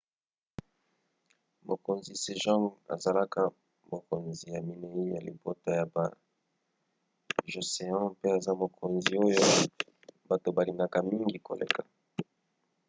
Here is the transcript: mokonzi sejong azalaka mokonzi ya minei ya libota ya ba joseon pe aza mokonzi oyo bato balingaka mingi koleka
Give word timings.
mokonzi 1.67 2.13
sejong 2.23 2.65
azalaka 2.93 3.41
mokonzi 3.91 4.45
ya 4.53 4.59
minei 4.67 5.05
ya 5.13 5.19
libota 5.27 5.69
ya 5.79 5.85
ba 5.93 6.05
joseon 7.51 8.05
pe 8.19 8.27
aza 8.37 8.51
mokonzi 8.61 9.13
oyo 9.27 9.41
bato 10.29 10.49
balingaka 10.55 10.97
mingi 11.09 11.37
koleka 11.47 11.81